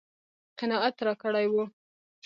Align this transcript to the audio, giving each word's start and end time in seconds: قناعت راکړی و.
قناعت 0.59 0.95
راکړی 1.05 1.45
و. 1.53 1.55